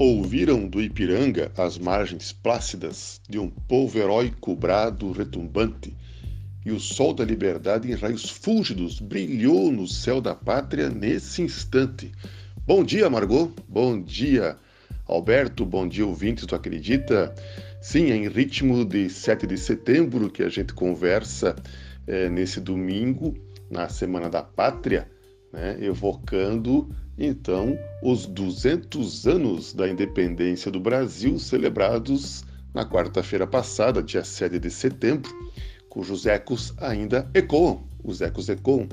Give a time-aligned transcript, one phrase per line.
[0.00, 5.92] Ouviram do Ipiranga as margens plácidas de um povo heróico brado retumbante,
[6.64, 12.12] e o sol da liberdade em raios fúlgidos brilhou no céu da pátria nesse instante.
[12.64, 13.52] Bom dia, Margot.
[13.68, 14.56] Bom dia,
[15.04, 15.66] Alberto.
[15.66, 17.34] Bom dia, ouvintes tu Acredita.
[17.82, 21.56] Sim, é em ritmo de 7 de setembro que a gente conversa
[22.06, 23.34] é, nesse domingo,
[23.68, 25.10] na Semana da Pátria,
[25.52, 26.88] né, evocando
[27.18, 34.70] então os 200 anos da independência do Brasil, celebrados na quarta-feira passada, dia 7 de
[34.70, 35.30] setembro,
[35.88, 38.88] cujos ecos ainda ecoam, os ecos ecoam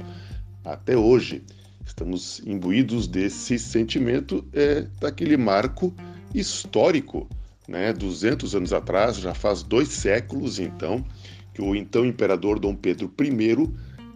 [0.64, 1.44] até hoje.
[1.86, 5.94] Estamos imbuídos desse sentimento é, daquele marco
[6.34, 7.30] histórico,
[7.68, 7.94] né?
[7.94, 11.05] 200 anos atrás, já faz dois séculos então,
[11.54, 13.30] que o então imperador Dom Pedro I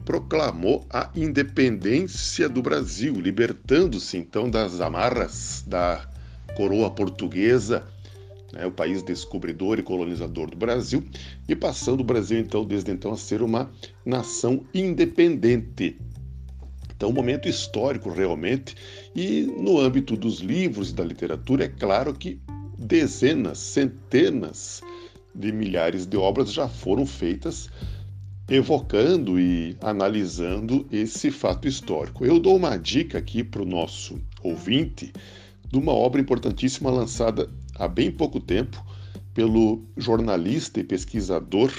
[0.05, 6.07] proclamou a independência do Brasil, libertando-se então das amarras da
[6.55, 7.85] coroa portuguesa,
[8.51, 11.03] né, o país descobridor e colonizador do Brasil,
[11.47, 13.69] e passando o Brasil então desde então a ser uma
[14.05, 15.97] nação independente.
[16.95, 18.75] Então, um momento histórico realmente,
[19.15, 22.41] e no âmbito dos livros e da literatura, é claro que
[22.77, 24.81] dezenas, centenas
[25.33, 27.69] de milhares de obras já foram feitas
[28.49, 32.25] evocando e analisando esse fato histórico.
[32.25, 35.13] Eu dou uma dica aqui para o nosso ouvinte
[35.69, 38.83] de uma obra importantíssima lançada há bem pouco tempo
[39.35, 41.71] pelo jornalista e pesquisador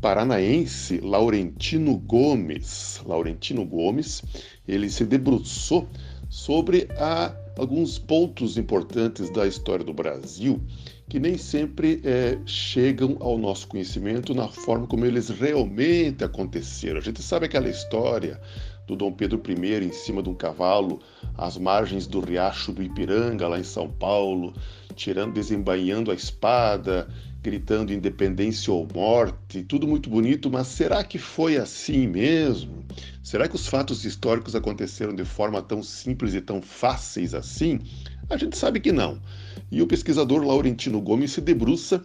[0.00, 3.02] paranaense Laurentino Gomes.
[3.04, 4.22] Laurentino Gomes,
[4.66, 5.86] ele se debruçou
[6.34, 10.60] sobre a, alguns pontos importantes da história do Brasil
[11.08, 16.98] que nem sempre é, chegam ao nosso conhecimento na forma como eles realmente aconteceram.
[16.98, 18.40] A gente sabe aquela história
[18.84, 20.98] do Dom Pedro I em cima de um cavalo
[21.38, 24.52] às margens do riacho do Ipiranga, lá em São Paulo,
[24.94, 27.08] tirando, desembainhando a espada,
[27.42, 32.82] gritando independência ou morte, tudo muito bonito, mas será que foi assim mesmo?
[33.22, 37.80] Será que os fatos históricos aconteceram de forma tão simples e tão fáceis assim?
[38.30, 39.20] A gente sabe que não.
[39.70, 42.02] E o pesquisador Laurentino Gomes se debruça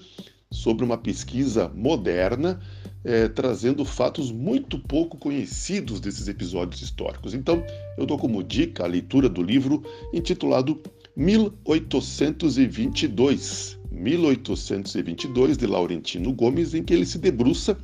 [0.52, 2.60] sobre uma pesquisa moderna,
[3.04, 7.34] é, trazendo fatos muito pouco conhecidos desses episódios históricos.
[7.34, 7.64] Então,
[7.98, 10.82] eu dou como dica a leitura do livro intitulado
[11.20, 17.78] 1822, 1822 de Laurentino Gomes, em que ele se debruça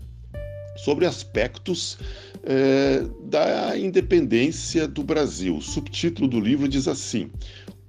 [0.77, 1.97] sobre aspectos
[2.43, 5.57] é, da independência do Brasil.
[5.57, 7.29] O subtítulo do livro diz assim: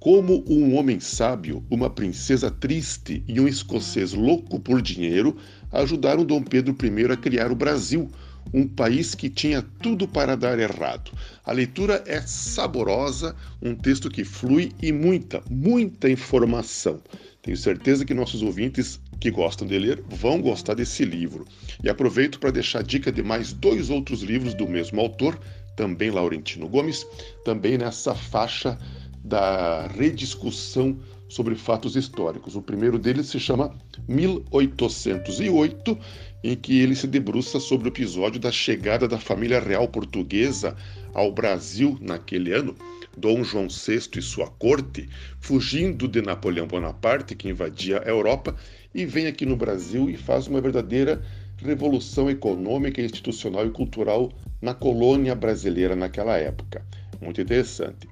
[0.01, 5.37] como um homem sábio, uma princesa triste e um escocês louco por dinheiro
[5.71, 8.09] ajudaram Dom Pedro I a criar o Brasil,
[8.53, 11.11] um país que tinha tudo para dar errado.
[11.43, 17.01] A leitura é saborosa, um texto que flui e muita, muita informação.
[17.41, 21.45] Tenho certeza que nossos ouvintes que gostam de ler vão gostar desse livro.
[21.83, 25.39] E aproveito para deixar dica de mais dois outros livros do mesmo autor,
[25.75, 27.05] também Laurentino Gomes,
[27.45, 28.77] também nessa faixa
[29.23, 30.97] da rediscussão
[31.29, 32.55] sobre fatos históricos.
[32.55, 33.75] O primeiro deles se chama
[34.07, 35.97] 1808,
[36.43, 40.75] em que ele se debruça sobre o episódio da chegada da família real portuguesa
[41.13, 42.75] ao Brasil naquele ano,
[43.17, 45.09] Dom João VI e sua corte,
[45.39, 48.55] fugindo de Napoleão Bonaparte, que invadia a Europa,
[48.93, 51.21] e vem aqui no Brasil e faz uma verdadeira
[51.57, 54.31] revolução econômica, institucional e cultural
[54.61, 56.85] na colônia brasileira naquela época.
[57.21, 58.07] Muito interessante.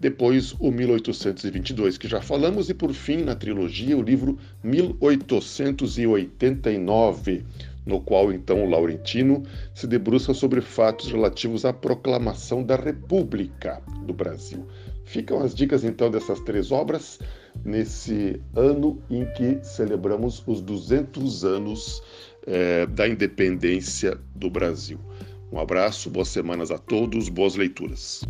[0.00, 7.44] Depois, o 1822, que já falamos, e por fim, na trilogia, o livro 1889,
[7.86, 9.42] no qual então o Laurentino
[9.74, 14.66] se debruça sobre fatos relativos à proclamação da República do Brasil.
[15.04, 17.18] Ficam as dicas então dessas três obras
[17.64, 22.02] nesse ano em que celebramos os 200 anos
[22.46, 24.98] eh, da independência do Brasil.
[25.50, 28.22] Um abraço, boas semanas a todos, boas leituras.